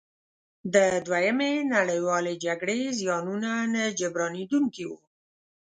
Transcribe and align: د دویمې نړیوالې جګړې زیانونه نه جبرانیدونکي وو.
د 0.73 0.75
دویمې 1.07 1.53
نړیوالې 1.75 2.33
جګړې 2.45 2.79
زیانونه 2.99 3.51
نه 3.73 3.83
جبرانیدونکي 3.99 4.83
وو. 4.89 4.97